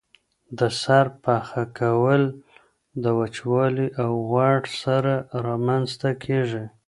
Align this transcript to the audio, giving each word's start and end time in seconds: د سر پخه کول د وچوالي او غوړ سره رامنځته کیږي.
د 0.57 0.59
سر 0.81 1.05
پخه 1.23 1.63
کول 1.79 2.21
د 3.03 3.05
وچوالي 3.19 3.87
او 4.03 4.11
غوړ 4.29 4.59
سره 4.83 5.13
رامنځته 5.45 6.09
کیږي. 6.23 6.65